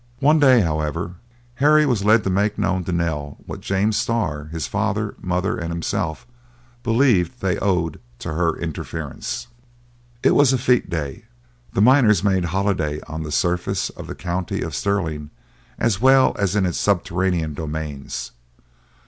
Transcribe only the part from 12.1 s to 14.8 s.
made holiday on the surface of the county of